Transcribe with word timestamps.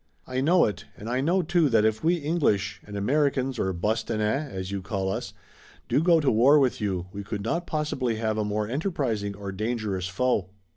"I 0.25 0.41
know 0.41 0.65
it, 0.65 0.85
and 0.97 1.07
I 1.07 1.21
know, 1.21 1.43
too, 1.43 1.69
that 1.69 1.85
if 1.85 2.03
we 2.03 2.15
English, 2.15 2.81
and 2.83 2.97
Americans 2.97 3.59
or 3.59 3.71
Bostonnais, 3.71 4.49
as 4.51 4.71
you 4.71 4.81
call 4.81 5.11
us, 5.11 5.31
do 5.87 6.01
go 6.01 6.19
to 6.19 6.31
war 6.31 6.57
with 6.57 6.81
you 6.81 7.05
we 7.13 7.23
could 7.23 7.43
not 7.43 7.67
possibly 7.67 8.15
have 8.15 8.39
a 8.39 8.43
more 8.43 8.67
enterprising 8.67 9.35
or 9.35 9.51
dangerous 9.51 10.07
foe." 10.07 10.49